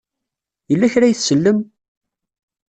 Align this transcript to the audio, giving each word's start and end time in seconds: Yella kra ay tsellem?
Yella 0.69 0.93
kra 0.93 1.05
ay 1.07 1.15
tsellem? 1.15 1.59